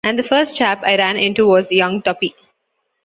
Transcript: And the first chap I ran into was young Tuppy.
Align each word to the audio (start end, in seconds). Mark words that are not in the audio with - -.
And 0.03 0.17
the 0.17 0.23
first 0.23 0.55
chap 0.55 0.81
I 0.83 0.97
ran 0.97 1.15
into 1.15 1.45
was 1.45 1.71
young 1.71 2.01
Tuppy. 2.01 2.33